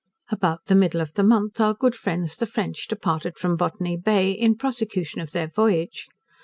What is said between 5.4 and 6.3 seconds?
voyage.